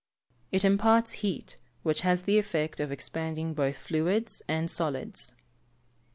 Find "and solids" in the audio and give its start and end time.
4.47-5.35